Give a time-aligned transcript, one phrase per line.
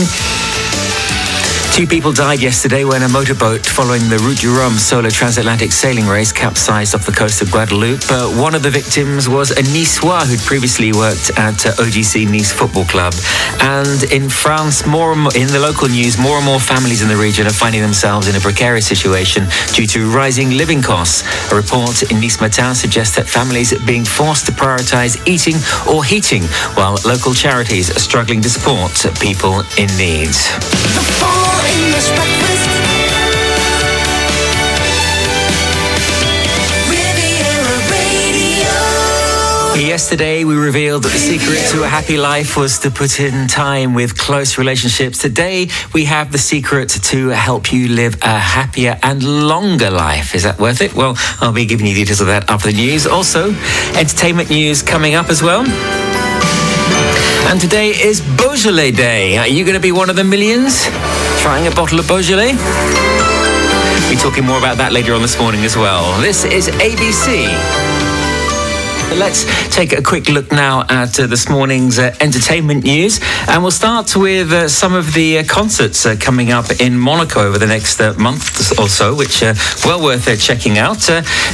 [1.71, 6.07] Two people died yesterday when a motorboat following the Route du Rhum solo transatlantic sailing
[6.07, 8.01] race capsized off the coast of Guadeloupe.
[8.09, 12.51] Uh, one of the victims was a Niçois who'd previously worked at uh, OGC Nice
[12.51, 13.13] Football Club.
[13.61, 17.15] And in France, more, more in the local news, more and more families in the
[17.15, 21.23] region are finding themselves in a precarious situation due to rising living costs.
[21.53, 25.55] A report in Nice Matin suggests that families are being forced to prioritize eating
[25.87, 26.43] or heating,
[26.75, 30.35] while local charities are struggling to support people in need.
[39.99, 43.93] Yesterday, we revealed that the secret to a happy life was to put in time
[43.93, 45.17] with close relationships.
[45.17, 50.35] Today, we have the secret to help you live a happier and longer life.
[50.35, 50.93] Is that worth it?
[50.95, 53.07] Well, I'll be giving you details of that after the news.
[53.07, 53.53] Also,
[53.95, 55.65] entertainment news coming up as well.
[57.49, 59.37] And today is Beaujolais Day.
[59.37, 60.87] Are you going to be one of the millions
[61.39, 62.53] trying a bottle of Beaujolais?
[62.53, 66.19] We'll be talking more about that later on this morning as well.
[66.21, 67.98] This is ABC.
[69.17, 69.45] Let's
[69.75, 73.19] take a quick look now at uh, this morning's uh, entertainment news.
[73.47, 77.41] And we'll start with uh, some of the uh, concerts uh, coming up in Monaco
[77.41, 80.99] over the next uh, month or so, which are well worth checking out.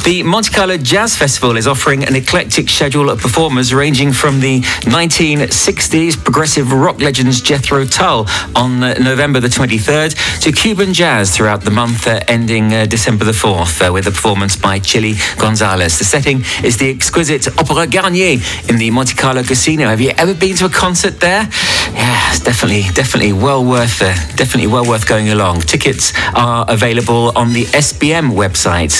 [0.03, 4.59] the Monte Carlo Jazz Festival is offering an eclectic schedule of performers ranging from the
[4.81, 11.72] 1960s progressive rock legends Jethro Tull on November the 23rd to Cuban jazz throughout the
[11.72, 15.97] month ending December the 4th with a performance by Chilly Gonzales.
[15.97, 18.39] The setting is the exquisite Opera Garnier
[18.69, 19.88] in the Monte Carlo Casino.
[19.88, 21.47] Have you ever been to a concert there?
[21.94, 25.61] Yeah, it's definitely, definitely well worth, uh, definitely well worth going along.
[25.61, 28.94] Tickets are available on the SBM website.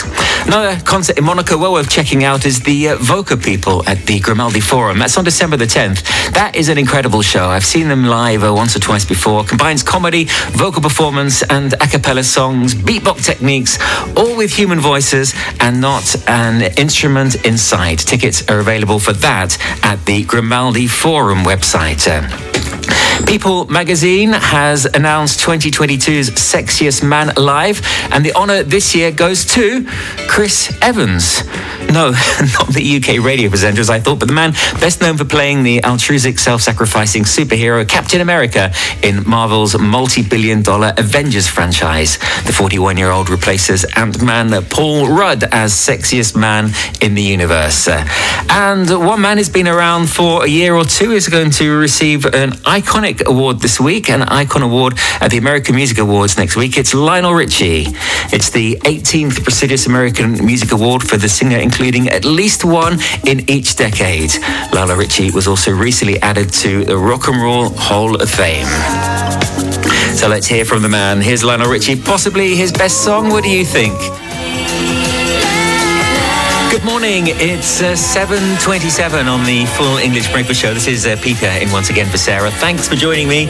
[0.48, 4.20] Another concert in Monaco well worth checking out is the uh, Voca people at the
[4.20, 5.00] Grimaldi Forum.
[5.00, 6.04] That's on December the 10th.
[6.34, 7.48] That is an incredible show.
[7.48, 9.44] I've seen them live uh, once or twice before.
[9.44, 13.78] Combines comedy, vocal performance, and a cappella songs, beatbox techniques,
[14.16, 18.00] all with human voices and not an instrument inside.
[18.00, 22.08] Tickets Tickets are available for that at the Grimaldi Forum website.
[22.08, 22.55] Eh?
[23.28, 27.82] People magazine has announced 2022's Sexiest Man Alive,
[28.12, 29.86] and the honour this year goes to
[30.28, 31.44] Chris Evans.
[31.92, 32.12] No,
[32.60, 35.64] not the UK radio presenter, as I thought, but the man best known for playing
[35.64, 38.72] the altruistic, self sacrificing superhero Captain America
[39.04, 42.18] in Marvel's multi billion dollar Avengers franchise.
[42.46, 46.72] The 41 year old replaces Ant Man Paul Rudd as sexiest man
[47.02, 47.88] in the universe.
[47.88, 52.26] And one man who's been around for a year or two is going to receive
[52.26, 56.78] an iconic award this week, an Icon Award at the American Music Awards next week.
[56.78, 57.86] It's Lionel Richie.
[58.34, 63.50] It's the 18th prestigious American Music Award for the singer, including at least one in
[63.50, 64.32] each decade.
[64.74, 68.68] Lionel Richie was also recently added to the Rock and Roll Hall of Fame.
[70.16, 71.22] So let's hear from the man.
[71.22, 73.30] Here's Lionel Richie, possibly his best song.
[73.30, 73.96] What do you think?
[76.76, 77.28] Good morning.
[77.28, 80.74] It's uh, 7.27 on the Full English Breakfast Show.
[80.74, 82.52] This is uh, Peter in once again for Sarah.
[82.52, 83.46] Thanks for joining me.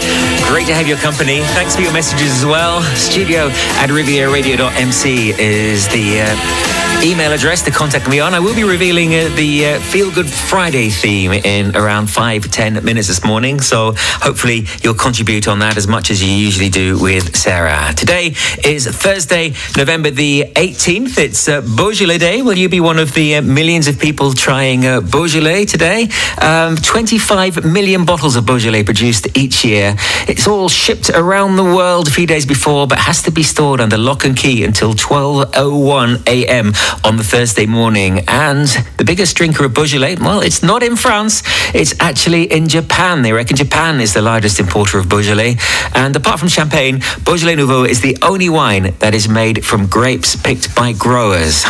[0.45, 1.39] Great to have your company.
[1.57, 2.83] Thanks for your messages as well.
[2.93, 3.47] Studio
[3.81, 6.21] at rivieraradio.mc is the...
[6.21, 8.33] Uh, email address to contact me on.
[8.33, 12.83] I will be revealing uh, the uh, Feel Good Friday theme in around five, ten
[12.83, 13.59] minutes this morning.
[13.59, 17.93] So hopefully you'll contribute on that as much as you usually do with Sarah.
[17.95, 21.17] Today is Thursday, November the 18th.
[21.17, 22.41] It's uh, Beaujolais Day.
[22.41, 26.07] Will you be one of the uh, millions of people trying uh, Beaujolais today?
[26.41, 29.95] Um, 25 million bottles of Beaujolais produced each year.
[30.27, 33.81] It's all shipped around the world a few days before, but has to be stored
[33.81, 36.73] under lock and key until 12.01 a.m
[37.03, 38.23] on the Thursday morning.
[38.27, 38.67] And
[38.97, 41.43] the biggest drinker of Beaujolais, well, it's not in France,
[41.73, 43.21] it's actually in Japan.
[43.21, 45.57] They reckon Japan is the largest importer of Beaujolais.
[45.93, 50.35] And apart from champagne, Beaujolais Nouveau is the only wine that is made from grapes
[50.35, 51.65] picked by growers.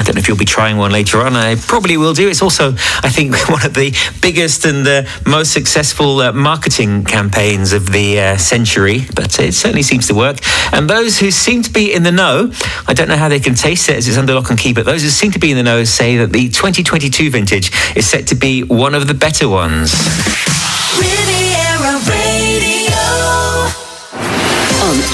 [0.00, 1.36] I don't know if you'll be trying one later on.
[1.36, 2.26] I probably will do.
[2.26, 7.74] It's also, I think, one of the biggest and the most successful uh, marketing campaigns
[7.74, 10.38] of the uh, century, but it certainly seems to work.
[10.72, 12.50] And those who seem to be in the know,
[12.88, 14.86] I don't know how they can taste it as it's under lock and key, but
[14.86, 18.26] those who seem to be in the know say that the 2022 vintage is set
[18.28, 19.92] to be one of the better ones.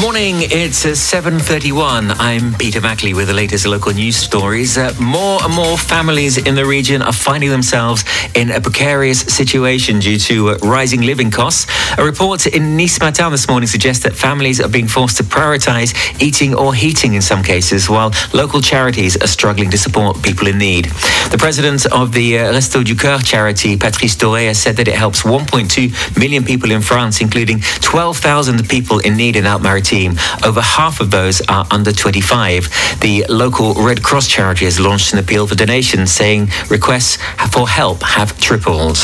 [0.00, 2.14] Morning, it's 7.31.
[2.20, 4.78] I'm Peter Mackley with the latest local news stories.
[4.78, 9.98] Uh, more and more families in the region are finding themselves in a precarious situation
[9.98, 11.66] due to uh, rising living costs.
[11.98, 15.92] A report in Nice Matin this morning suggests that families are being forced to prioritize
[16.22, 20.58] eating or heating in some cases, while local charities are struggling to support people in
[20.58, 20.84] need.
[21.32, 24.94] The president of the uh, Resto du Coeur charity, Patrice Doré, has said that it
[24.94, 30.18] helps 1.2 million people in France, including 12,000 people in need in Alpes-Maritimes team.
[30.44, 33.00] Over half of those are under 25.
[33.00, 37.16] The local Red Cross charity has launched an appeal for donations, saying requests
[37.52, 38.98] for help have tripled.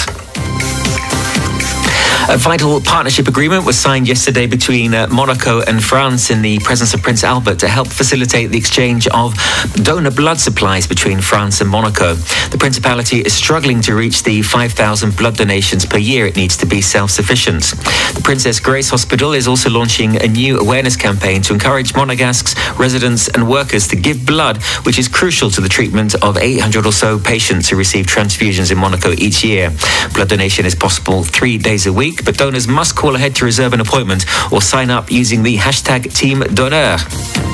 [2.27, 6.95] A vital partnership agreement was signed yesterday between uh, Monaco and France in the presence
[6.95, 9.35] of Prince Albert to help facilitate the exchange of
[9.75, 12.15] donor blood supplies between France and Monaco.
[12.51, 16.67] The Principality is struggling to reach the 5,000 blood donations per year it needs to
[16.67, 17.65] be self sufficient.
[18.15, 23.29] The Princess Grace Hospital is also launching a new awareness campaign to encourage Monegasque's residents
[23.29, 27.19] and workers to give blood, which is crucial to the treatment of 800 or so
[27.19, 29.71] patients who receive transfusions in Monaco each year.
[30.15, 33.45] Blood donation is possible three days a week week, but donors must call ahead to
[33.45, 37.54] reserve an appointment or sign up using the hashtag Team Donneur.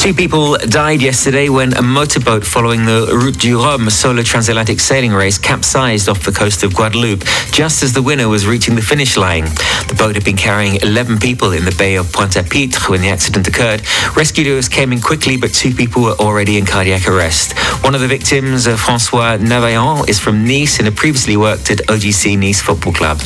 [0.00, 5.12] Two people died yesterday when a motorboat following the Route du Rhum solo transatlantic sailing
[5.12, 9.18] race capsized off the coast of Guadeloupe just as the winner was reaching the finish
[9.18, 9.44] line.
[9.88, 13.46] The boat had been carrying 11 people in the bay of Pointe-à-Pitre when the accident
[13.46, 13.82] occurred.
[14.16, 17.52] Rescuers came in quickly, but two people were already in cardiac arrest.
[17.84, 21.78] One of the victims, uh, Francois Navaillon, is from Nice and had previously worked at
[21.88, 23.18] OGC Nice Football Club.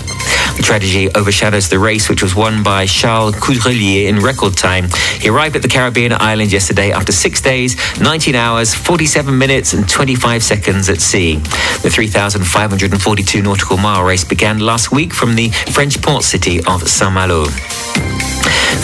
[0.56, 4.88] The tragedy overshadows the race, which was won by Charles Caudrelier in record time.
[5.21, 9.88] He arrived at the Caribbean island yesterday after six days, 19 hours, 47 minutes, and
[9.88, 11.37] 25 seconds at sea.
[11.82, 18.03] The 3,542 nautical mile race began last week from the French port city of Saint-Malo.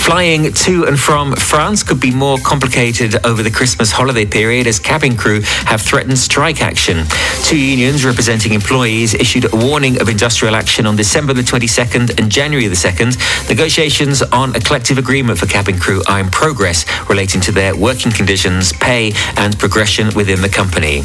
[0.05, 4.79] Flying to and from France could be more complicated over the Christmas holiday period as
[4.79, 7.07] cabin crew have threatened strike action.
[7.45, 12.31] Two unions representing employees issued a warning of industrial action on December the 22nd and
[12.31, 13.49] January the 2nd.
[13.49, 18.11] Negotiations on a collective agreement for cabin crew are in progress relating to their working
[18.11, 21.05] conditions, pay, and progression within the company.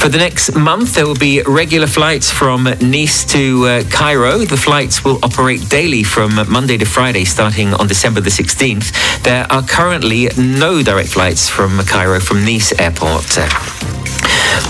[0.00, 4.38] For the next month, there will be regular flights from Nice to uh, Cairo.
[4.38, 9.22] The flights will operate daily from Monday to Friday, starting on December the 16th.
[9.22, 13.99] There are currently no direct flights from Cairo from Nice Airport.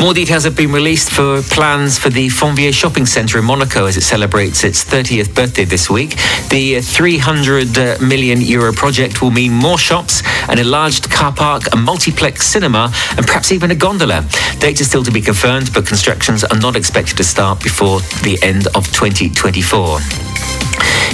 [0.00, 3.97] More details have been released for plans for the Fontvieille shopping centre in Monaco as
[3.97, 6.17] it celebrates its 30th birthday this week.
[6.49, 11.77] The 300 uh, million euro project will mean more shops, an enlarged car park, a
[11.77, 14.25] multiplex cinema, and perhaps even a gondola.
[14.59, 18.69] Data still to be confirmed, but constructions are not expected to start before the end
[18.69, 20.30] of 2024.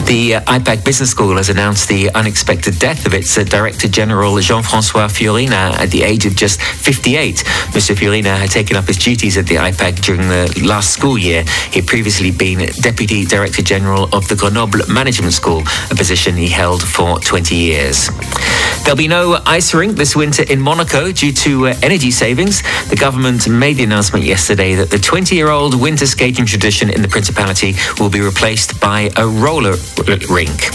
[0.07, 4.39] The uh, IPAG Business School has announced the unexpected death of its uh, Director General
[4.39, 7.43] Jean-Francois Fiorina at the age of just 58.
[7.75, 7.97] Mr.
[7.97, 11.43] Fiorina had taken up his duties at the IPAG during the last school year.
[11.73, 16.49] He had previously been Deputy Director General of the Grenoble Management School, a position he
[16.49, 18.09] held for 20 years.
[18.85, 22.63] There'll be no ice rink this winter in Monaco due to uh, energy savings.
[22.89, 27.75] The government made the announcement yesterday that the 20-year-old winter skating tradition in the Principality
[27.99, 29.75] will be replaced by a roller
[30.31, 30.71] rink.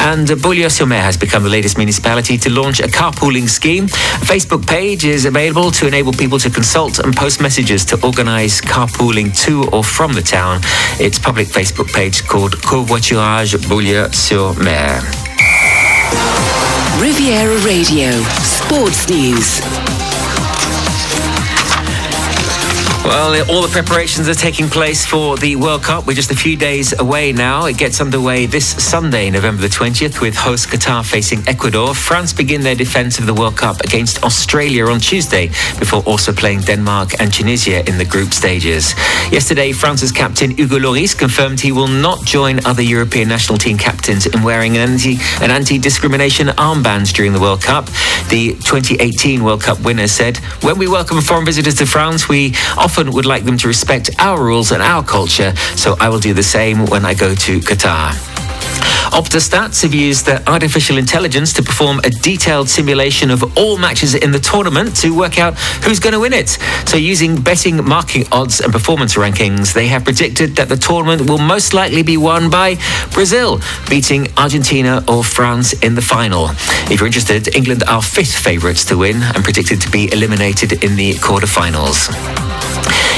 [0.00, 3.84] And uh, Beaulieu-sur-Mer has become the latest municipality to launch a carpooling scheme.
[3.84, 8.60] A Facebook page is available to enable people to consult and post messages to organise
[8.60, 10.60] carpooling to or from the town.
[10.98, 15.02] Its public Facebook page called Covoiturage Beaulieu-sur-Mer.
[17.00, 18.10] Riviera Radio,
[18.42, 19.81] Sports News.
[23.04, 26.06] Well, all the preparations are taking place for the World Cup.
[26.06, 27.66] We're just a few days away now.
[27.66, 31.96] It gets underway this Sunday, November the 20th, with host Qatar facing Ecuador.
[31.96, 35.48] France begin their defence of the World Cup against Australia on Tuesday,
[35.80, 38.94] before also playing Denmark and Tunisia in the group stages.
[39.32, 44.26] Yesterday, France's captain Hugo Lloris confirmed he will not join other European national team captains
[44.26, 47.86] in wearing an anti an anti-discrimination armband during the World Cup.
[48.28, 52.91] The 2018 World Cup winner said, "When we welcome foreign visitors to France, we often
[52.92, 56.34] often would like them to respect our rules and our culture, so I will do
[56.34, 58.31] the same when I go to Qatar.
[59.12, 64.14] Opta Stats have used their artificial intelligence to perform a detailed simulation of all matches
[64.14, 65.52] in the tournament to work out
[65.84, 66.48] who's going to win it.
[66.86, 71.36] So, using betting marking odds and performance rankings, they have predicted that the tournament will
[71.36, 72.78] most likely be won by
[73.12, 76.48] Brazil, beating Argentina or France in the final.
[76.90, 80.96] If you're interested, England are fifth favourites to win and predicted to be eliminated in
[80.96, 82.08] the quarterfinals.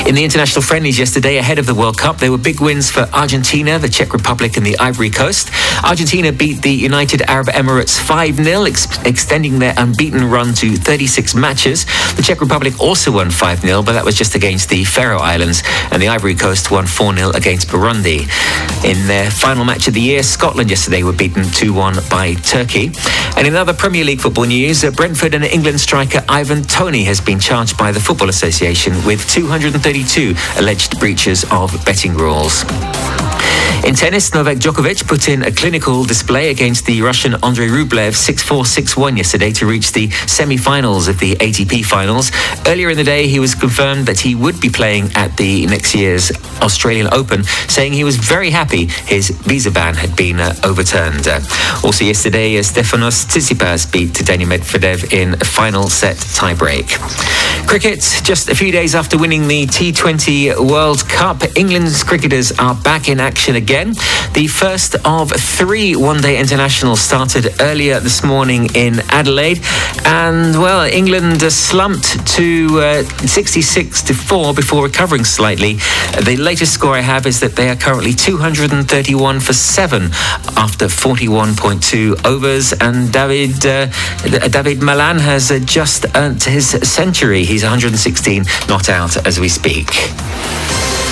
[0.06, 3.08] In the international friendlies yesterday, ahead of the World Cup, there were big wins for
[3.14, 5.48] Argentina, the Czech Republic, and the Ivory Coast.
[5.84, 11.34] Argentina beat the United Arab Emirates 5 0, ex- extending their unbeaten run to 36
[11.34, 11.84] matches.
[12.16, 15.62] The Czech Republic also won 5 0, but that was just against the Faroe Islands,
[15.90, 18.28] and the Ivory Coast won 4 0 against Burundi.
[18.84, 22.90] In their final match of the year, Scotland yesterday were beaten 2 1 by Turkey.
[23.36, 27.20] And in other Premier League football news, uh, Brentford and England striker Ivan Toney has
[27.20, 32.64] been charged by the Football Association with 232 alleged breaches of betting rules.
[33.84, 38.62] In tennis, Novak Djokovic put in a clinical display against the Russian Andrei Rublev 6-4,
[38.62, 42.30] 6-1 yesterday to reach the semi-finals of the ATP finals.
[42.64, 45.92] Earlier in the day, he was confirmed that he would be playing at the next
[45.92, 46.30] year's
[46.62, 51.26] Australian Open, saying he was very happy his visa ban had been uh, overturned.
[51.26, 51.40] Uh,
[51.82, 56.86] also yesterday, uh, Stefanos Tsitsipas beat Daniil Medvedev in a final set tiebreak.
[57.66, 63.08] Cricket, just a few days after winning the T20 World Cup, England's cricketers are back
[63.08, 63.94] in action again.
[64.34, 69.60] The first of three one day internationals started earlier this morning in Adelaide.
[70.04, 75.74] And, well, England slumped to uh, 66 to 4 before recovering slightly.
[76.22, 80.02] The latest score I have is that they are currently 231 for 7
[80.56, 82.74] after 41.2 overs.
[82.74, 83.86] And David, uh,
[84.48, 87.44] David Malan has uh, just earned his century.
[87.44, 89.88] He's 116 not out as we speak.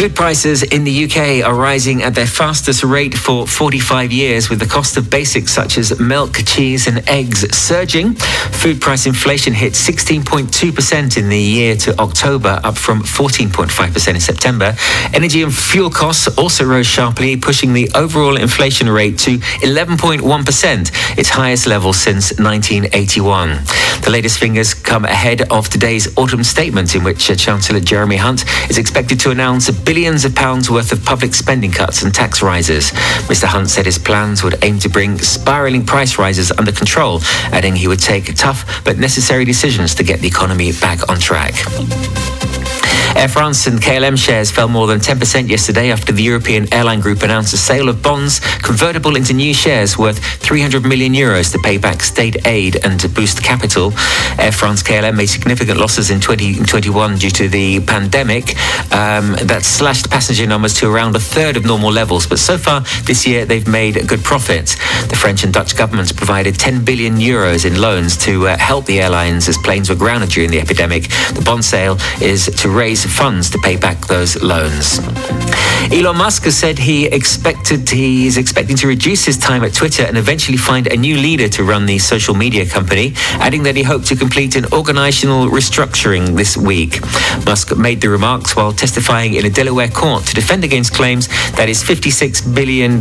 [0.00, 4.58] Food prices in the UK are rising at their fastest rate for 45 years, with
[4.58, 8.14] the cost of basics such as milk, cheese, and eggs surging.
[8.14, 14.74] Food price inflation hit 16.2% in the year to October, up from 14.5% in September.
[15.12, 21.28] Energy and fuel costs also rose sharply, pushing the overall inflation rate to 11.1%, its
[21.28, 23.50] highest level since 1981.
[24.00, 28.78] The latest figures come ahead of today's autumn statement, in which Chancellor Jeremy Hunt is
[28.78, 32.92] expected to announce a billions of pounds worth of public spending cuts and tax rises.
[33.26, 33.46] Mr.
[33.46, 37.18] Hunt said his plans would aim to bring spiralling price rises under control,
[37.50, 41.54] adding he would take tough but necessary decisions to get the economy back on track.
[43.16, 47.22] Air France and KLM shares fell more than 10% yesterday after the European airline group
[47.22, 51.76] announced a sale of bonds convertible into new shares worth 300 million euros to pay
[51.76, 53.92] back state aid and to boost capital.
[54.38, 58.56] Air France KLM made significant losses in 2021 due to the pandemic.
[58.92, 62.80] Um, that slashed passenger numbers to around a third of normal levels, but so far
[63.04, 64.76] this year they've made a good profit.
[65.08, 69.00] The French and Dutch governments provided 10 billion euros in loans to uh, help the
[69.00, 71.08] airlines as planes were grounded during the epidemic.
[71.34, 74.98] The bond sale is to raise funds to pay back those loans.
[75.92, 80.04] Elon Musk has said he expected he is expecting to reduce his time at Twitter
[80.04, 83.12] and eventually find a new leader to run the social media company,
[83.46, 87.02] adding that he hoped to complete an organizational restructuring this week.
[87.44, 91.68] Musk made the remarks while testifying in a Delaware court to defend against claims that
[91.68, 93.00] his $56 billion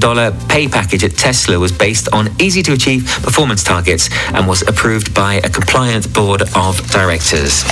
[0.50, 5.14] pay package at Tesla was based on easy to achieve performance targets and was approved
[5.14, 7.64] by a compliant board of directors.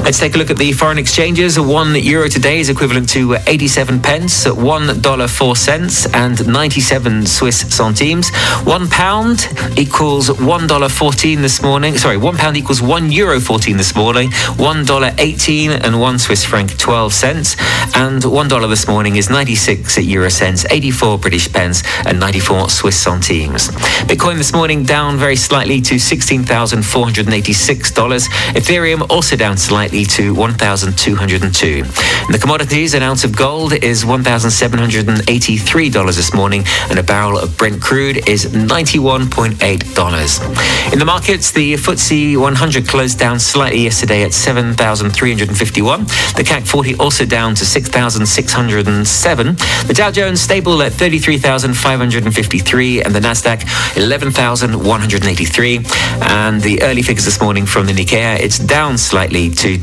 [0.00, 0.98] Let's take a look at the foreign
[1.38, 7.26] exchanges one euro today is equivalent to 87 pence, one dollar four cents, and 97
[7.26, 8.28] Swiss centimes.
[8.64, 11.96] One pound equals one dollar fourteen this morning.
[11.96, 14.32] Sorry, one pound equals one euro fourteen this morning.
[14.56, 17.54] One dollar eighteen and one Swiss franc twelve cents.
[17.94, 22.98] And one dollar this morning is 96 euro cents, 84 British pence, and 94 Swiss
[22.98, 23.68] centimes.
[24.08, 28.28] Bitcoin this morning down very slightly to $16,486.
[28.54, 31.27] Ethereum also down slightly to 1,200.
[31.28, 31.84] 2002.
[32.26, 37.58] In the commodities, an ounce of gold is $1,783 this morning, and a barrel of
[37.58, 40.92] Brent crude is $91.8.
[40.92, 46.04] In the markets, the FTSE 100 closed down slightly yesterday at 7,351.
[46.04, 49.56] The CAC 40 also down to 6,607.
[49.86, 53.66] The Dow Jones stable at 33,553, and the Nasdaq
[53.96, 55.80] 11,183.
[56.22, 59.76] And the early figures this morning from the Nikkei, it's down slightly to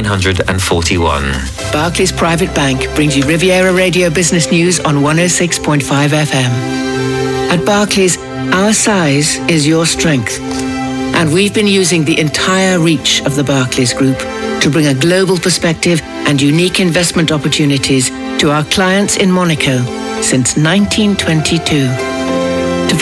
[0.00, 1.70] 27,941.
[1.70, 6.50] Barclays Private Bank brings you Riviera Radio Business News on 106.5 FM.
[7.50, 8.16] At Barclays,
[8.54, 10.40] our size is your strength.
[11.14, 14.18] And we've been using the entire reach of the Barclays Group
[14.62, 18.08] to bring a global perspective and unique investment opportunities
[18.40, 19.76] to our clients in Monaco
[20.22, 22.11] since 1922.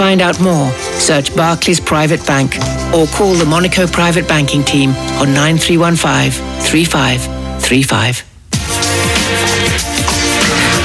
[0.00, 2.56] Find out more, search Barclays Private Bank
[2.94, 6.30] or call the Monaco Private Banking Team on 9315
[6.62, 8.29] 3535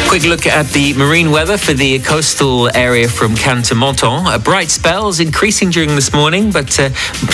[0.08, 4.26] quick look at the marine weather for the coastal area from Cannes to Menton.
[4.26, 6.90] Uh, bright spells increasing during this morning, but uh,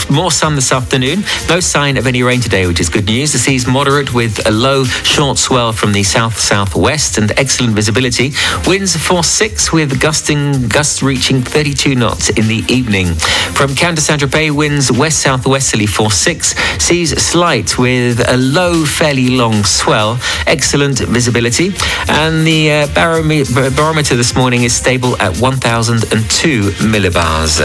[0.09, 1.23] more sun this afternoon.
[1.49, 3.33] No sign of any rain today, which is good news.
[3.33, 8.31] The sea's moderate with a low, short swell from the south-southwest and excellent visibility.
[8.67, 13.15] Winds force 6 with gusting gusts reaching 32 knots in the evening.
[13.53, 16.55] From Cannes to Saint-Tropez, winds west-southwesterly force 6.
[16.81, 20.19] Seas slight with a low, fairly long swell.
[20.47, 21.71] Excellent visibility.
[22.07, 22.87] And the uh,
[23.75, 27.61] barometer this morning is stable at 1002 millibars.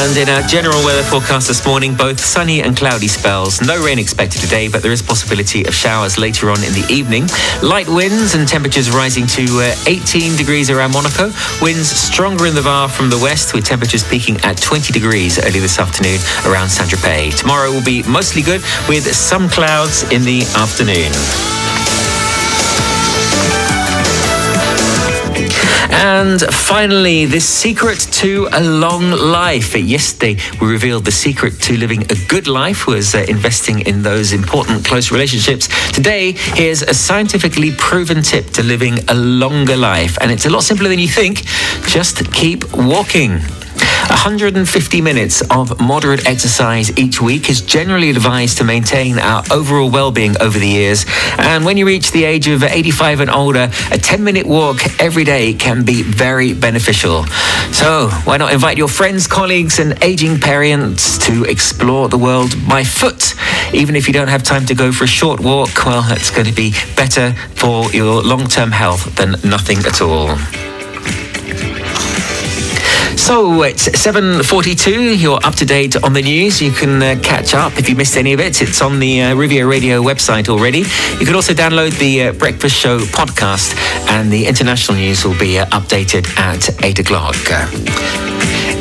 [0.00, 3.60] And in our general weather forecast this morning, both sunny and cloudy spells.
[3.60, 7.28] No rain expected today, but there is possibility of showers later on in the evening.
[7.62, 11.30] Light winds and temperatures rising to uh, 18 degrees around Monaco.
[11.60, 15.60] Winds stronger in the Var from the west, with temperatures peaking at 20 degrees early
[15.60, 17.36] this afternoon around Saint-Tropez.
[17.36, 21.59] Tomorrow will be mostly good, with some clouds in the afternoon.
[25.92, 29.76] And finally, the secret to a long life.
[29.76, 34.32] Yesterday, we revealed the secret to living a good life was uh, investing in those
[34.32, 35.68] important close relationships.
[35.92, 40.16] Today, here's a scientifically proven tip to living a longer life.
[40.20, 41.44] And it's a lot simpler than you think.
[41.86, 43.40] Just keep walking.
[44.10, 50.34] 150 minutes of moderate exercise each week is generally advised to maintain our overall well-being
[50.42, 51.06] over the years.
[51.38, 55.54] And when you reach the age of 85 and older, a 10-minute walk every day
[55.54, 57.24] can be very beneficial.
[57.72, 62.84] So why not invite your friends, colleagues, and aging parents to explore the world by
[62.84, 63.34] foot?
[63.72, 66.46] Even if you don't have time to go for a short walk, well, that's going
[66.46, 70.36] to be better for your long-term health than nothing at all.
[73.20, 75.20] So it's 7.42.
[75.20, 76.60] You're up to date on the news.
[76.60, 78.60] You can uh, catch up if you missed any of it.
[78.60, 80.80] It's on the uh, Riviera Radio website already.
[81.18, 83.76] You can also download the uh, Breakfast Show podcast
[84.08, 88.29] and the international news will be uh, updated at 8 o'clock.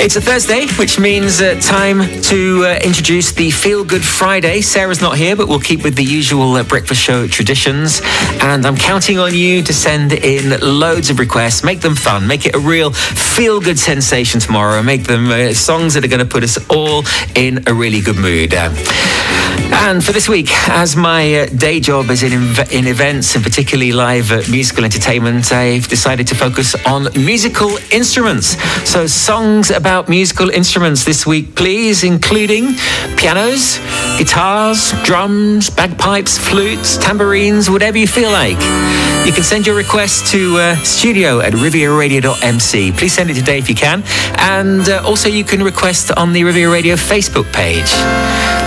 [0.02, 4.62] It's a Thursday, which means uh, time to uh, introduce the Feel Good Friday.
[4.62, 8.00] Sarah's not here, but we'll keep with the usual uh, breakfast show traditions.
[8.42, 12.46] And I'm counting on you to send in loads of requests, make them fun, make
[12.46, 16.26] it a real feel good sensation tomorrow, make them uh, songs that are going to
[16.26, 17.04] put us all
[17.36, 18.54] in a really good mood.
[19.72, 22.34] And for this week, as my uh, day job is in,
[22.72, 28.58] in events and particularly live uh, musical entertainment, I've decided to focus on musical instruments.
[28.90, 32.76] So songs about about musical instruments this week, please, including
[33.18, 33.80] pianos,
[34.20, 38.60] guitars, drums, bagpipes, flutes, tambourines, whatever you feel like.
[39.26, 42.92] You can send your request to uh, studio at rivieraradio.mc.
[42.92, 44.04] Please send it today if you can.
[44.38, 47.90] And uh, also, you can request on the Riviera Radio Facebook page.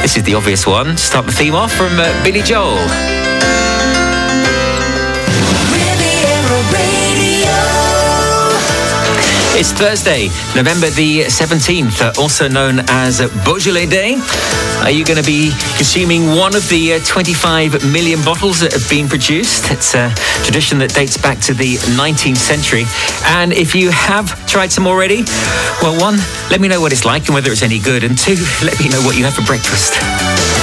[0.02, 0.96] This is the obvious one.
[0.96, 3.21] Start the theme off from uh, Billy Joel.
[9.54, 14.16] It's Thursday, November the 17th, uh, also known as Beaujolais Day.
[14.80, 18.88] Are you going to be consuming one of the uh, 25 million bottles that have
[18.88, 19.70] been produced?
[19.70, 20.10] It's a
[20.42, 22.84] tradition that dates back to the 19th century.
[23.26, 25.22] And if you have tried some already,
[25.82, 26.16] well, one,
[26.50, 28.04] let me know what it's like and whether it's any good.
[28.04, 30.61] And two, let me know what you have for breakfast.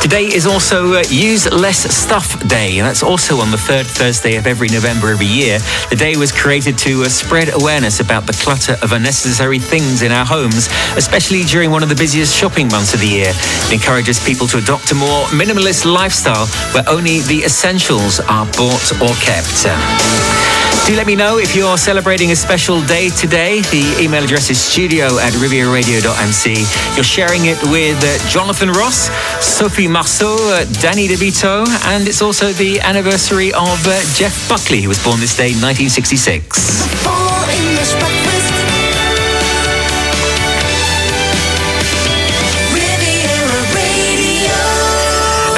[0.00, 4.36] Today is also uh, Use Less Stuff Day, and that's also on the third Thursday
[4.36, 5.58] of every November every year.
[5.90, 10.10] The day was created to uh, spread awareness about the clutter of unnecessary things in
[10.10, 13.32] our homes, especially during one of the busiest shopping months of the year.
[13.34, 18.92] It encourages people to adopt a more minimalist lifestyle where only the essentials are bought
[19.02, 20.59] or kept.
[20.90, 23.60] Do let me know if you're celebrating a special day today.
[23.60, 26.96] The email address is studio at rivieraradio.mc.
[26.96, 29.08] You're sharing it with uh, Jonathan Ross,
[29.40, 34.88] Sophie Marceau, uh, Danny DeVito, and it's also the anniversary of uh, Jeff Buckley, who
[34.88, 37.19] was born this day, 1966.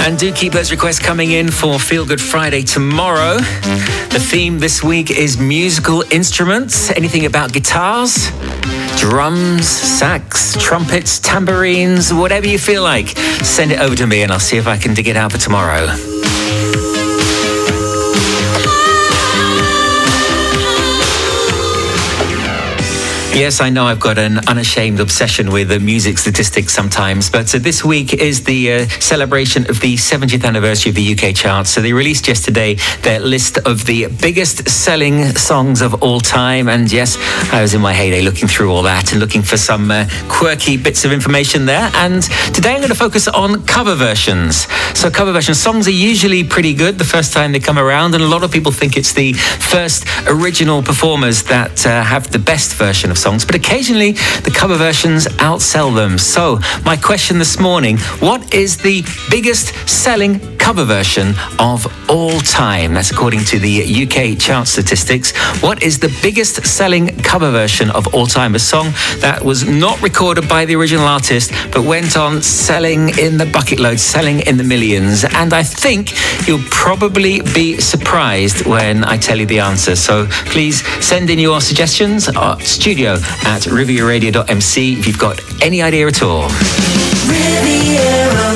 [0.04, 3.36] And do keep those requests coming in for Feel Good Friday tomorrow.
[3.36, 6.90] The theme this week is musical instruments.
[6.90, 8.30] Anything about guitars,
[8.98, 13.16] drums, sax, trumpets, tambourines, whatever you feel like.
[13.44, 15.38] Send it over to me and I'll see if I can dig it out for
[15.38, 15.86] tomorrow.
[23.34, 27.58] Yes, I know I've got an unashamed obsession with the music statistics sometimes, but uh,
[27.58, 31.70] this week is the uh, celebration of the 70th anniversary of the UK charts.
[31.70, 36.68] So they released yesterday their list of the biggest selling songs of all time.
[36.68, 37.16] And yes,
[37.54, 40.76] I was in my heyday looking through all that and looking for some uh, quirky
[40.76, 41.90] bits of information there.
[41.94, 44.66] And today I'm going to focus on cover versions.
[44.94, 48.22] So cover versions, songs are usually pretty good the first time they come around, and
[48.22, 52.74] a lot of people think it's the first original performers that uh, have the best
[52.74, 56.18] version of songs, but occasionally the cover versions outsell them.
[56.18, 62.94] So, my question this morning what is the biggest selling cover version of all time?
[62.94, 65.36] That's according to the UK chart statistics.
[65.60, 68.54] What is the biggest selling cover version of all time?
[68.54, 73.38] A song that was not recorded by the original artist, but went on selling in
[73.38, 75.24] the bucket load, selling in the millions.
[75.24, 76.12] And I think
[76.46, 79.96] you'll probably be surprised when I tell you the answer.
[79.96, 83.14] So please send in your suggestions at studio
[83.54, 86.48] at rivieraradio.mc if you've got any idea at all.
[87.26, 88.52] Riviera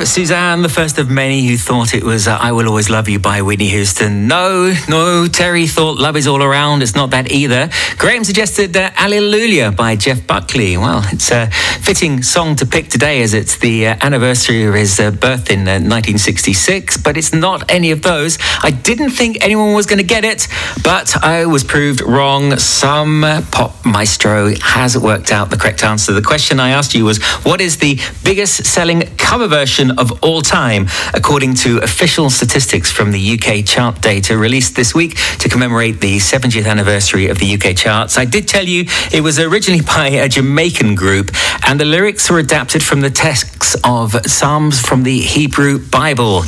[0.00, 3.18] Suzanne, the first of many who thought it was uh, I Will Always Love You
[3.18, 4.26] by Whitney Houston.
[4.26, 6.82] No, no, Terry thought Love Is All Around.
[6.82, 7.68] It's not that either.
[7.98, 10.76] Graham suggested uh, Hallelujah by Jeff Buckley.
[10.76, 11.50] Well, it's a
[11.80, 15.60] fitting song to pick today as it's the uh, anniversary of his uh, birth in
[15.60, 18.38] 1966, uh, but it's not any of those.
[18.62, 20.48] I didn't think anyone was going to get it,
[20.82, 22.56] but I was proved wrong.
[22.58, 26.12] Some pop maestro has worked out the correct answer.
[26.12, 30.40] The question I asked you was what is the biggest selling cover version of all
[30.40, 36.00] time, according to official statistics from the UK chart data released this week to commemorate
[36.00, 38.16] the 70th anniversary of the UK charts.
[38.16, 41.30] I did tell you it was originally by a Jamaican group,
[41.66, 46.44] and the lyrics were adapted from the texts of Psalms from the Hebrew Bible.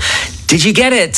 [0.47, 1.15] Did you get it?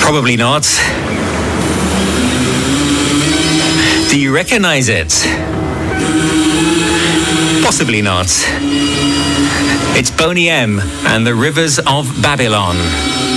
[0.00, 0.62] Probably not.
[4.10, 5.10] Do you recognize it?
[7.62, 8.26] Possibly not.
[9.96, 13.31] It's Boney M and the Rivers of Babylon.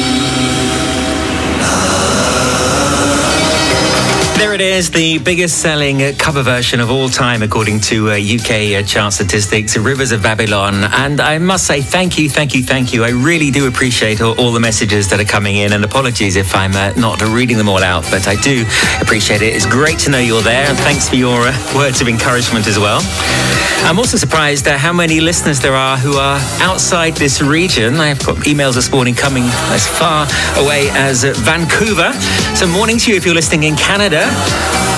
[4.37, 8.75] There it is, the biggest selling cover version of all time, according to uh, UK
[8.75, 10.83] uh, chart statistics, Rivers of Babylon.
[10.83, 13.05] And I must say, thank you, thank you, thank you.
[13.05, 16.53] I really do appreciate all, all the messages that are coming in, and apologies if
[16.53, 18.65] I'm uh, not reading them all out, but I do
[19.01, 19.55] appreciate it.
[19.55, 22.77] It's great to know you're there, and thanks for your uh, words of encouragement as
[22.77, 22.99] well.
[23.87, 27.95] I'm also surprised at how many listeners there are who are outside this region.
[27.95, 32.11] I've got emails this morning coming as far away as Vancouver.
[32.55, 34.24] So, morning to you if you're listening in Canada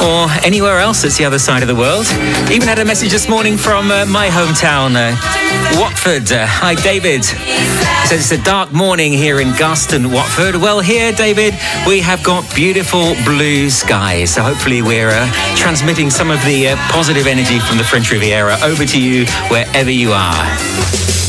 [0.01, 2.05] or anywhere else that's the other side of the world.
[2.51, 6.31] Even had a message this morning from uh, my hometown, uh, Watford.
[6.31, 7.23] Uh, hi, David.
[7.23, 10.55] Says it's a dark morning here in Garston, Watford.
[10.55, 11.53] Well, here, David,
[11.85, 14.33] we have got beautiful blue skies.
[14.33, 18.57] So hopefully, we're uh, transmitting some of the uh, positive energy from the French Riviera
[18.63, 20.43] over to you wherever you are.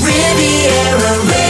[0.00, 1.47] Riviera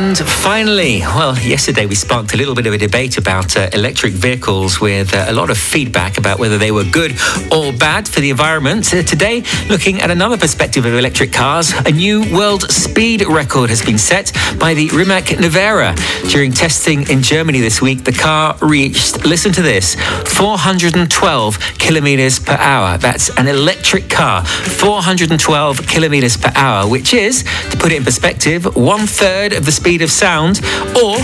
[0.00, 4.14] and finally, well, yesterday we sparked a little bit of a debate about uh, electric
[4.14, 7.12] vehicles with uh, a lot of feedback about whether they were good
[7.52, 8.94] or bad for the environment.
[8.94, 13.84] Uh, today, looking at another perspective of electric cars, a new world speed record has
[13.84, 15.94] been set by the Rimac Nevera.
[16.30, 22.56] During testing in Germany this week, the car reached, listen to this, 412 kilometers per
[22.56, 22.96] hour.
[22.96, 28.64] That's an electric car, 412 kilometers per hour, which is, to put it in perspective,
[28.76, 30.60] one third of the speed of sound,
[31.02, 31.16] or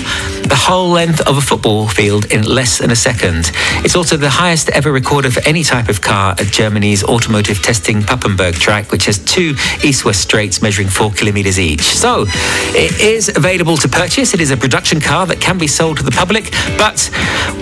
[0.49, 3.51] the whole length of a football field in less than a second.
[3.85, 8.03] It's also the highest ever recorded for any type of car at Germany's automotive testing
[8.03, 11.83] Papenburg track, which has two east-west straights measuring four kilometers each.
[11.83, 14.35] So it is available to purchase.
[14.35, 17.11] It is a production car that can be sold to the public, but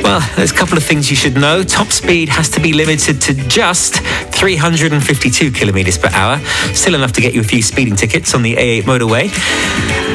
[0.02, 1.62] well, there's a couple of things you should know.
[1.62, 3.94] Top speed has to be limited to just
[4.34, 6.38] 352 kilometers per hour,
[6.74, 9.30] still enough to get you a few speeding tickets on the A8 motorway.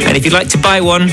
[0.05, 1.07] And if you'd like to buy one,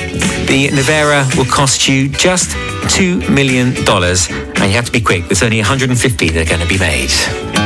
[0.47, 2.50] the Nevera will cost you just
[2.96, 3.68] $2 million.
[3.68, 7.65] And you have to be quick, there's only 150 that are going to be made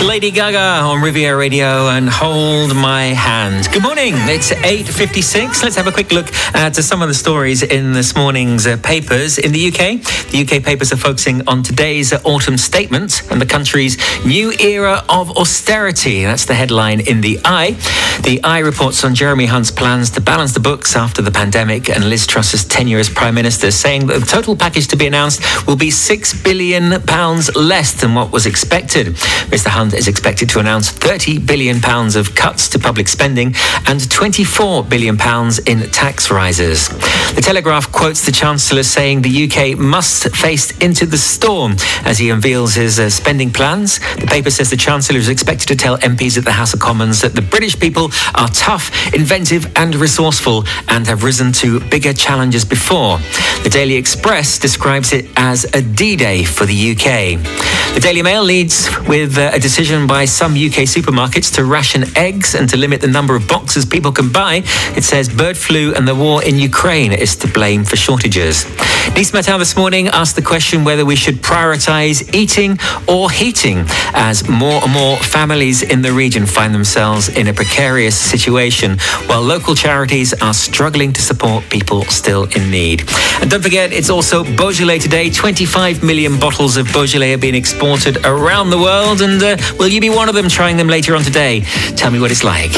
[0.00, 3.68] to Lady Gaga on Riviera Radio and Hold My Hand.
[3.72, 4.14] Good morning.
[4.16, 5.62] It's 8.56.
[5.62, 9.36] Let's have a quick look at some of the stories in this morning's uh, papers.
[9.38, 13.46] In the UK, the UK papers are focusing on today's uh, autumn statement and the
[13.46, 16.24] country's new era of austerity.
[16.24, 17.72] That's the headline in the Eye.
[18.22, 22.08] The Eye reports on Jeremy Hunt's plans to balance the books after the pandemic and
[22.08, 25.76] Liz Truss's tenure as Prime Minister, saying that the total package to be announced will
[25.76, 26.90] be £6 billion
[27.54, 29.08] less than what was expected.
[29.50, 29.68] Mr.
[29.68, 31.78] Hunt is expected to announce £30 billion
[32.16, 33.48] of cuts to public spending
[33.86, 35.16] and £24 billion
[35.66, 36.88] in tax rises.
[37.34, 42.30] The Telegraph quotes the Chancellor saying the UK must face into the storm as he
[42.30, 43.98] unveils his uh, spending plans.
[44.16, 47.20] The paper says the Chancellor is expected to tell MPs at the House of Commons
[47.20, 52.64] that the British people are tough, inventive, and resourceful and have risen to bigger challenges
[52.64, 53.18] before.
[53.62, 57.79] The Daily Express describes it as a D Day for the UK.
[57.94, 62.54] The Daily Mail leads with uh, a decision by some UK supermarkets to ration eggs
[62.54, 64.62] and to limit the number of boxes people can buy.
[64.96, 68.64] It says bird flu and the war in Ukraine is to blame for shortages.
[69.16, 74.48] Nice Matin this morning asked the question whether we should prioritise eating or heating as
[74.48, 79.74] more and more families in the region find themselves in a precarious situation while local
[79.74, 83.02] charities are struggling to support people still in need.
[83.40, 85.28] And don't forget, it's also Beaujolais today.
[85.28, 87.56] 25 million bottles of Beaujolais are being
[88.24, 91.22] around the world and uh, Will you be one of them trying them later on
[91.22, 91.60] today?
[91.96, 92.70] Tell me what it's like.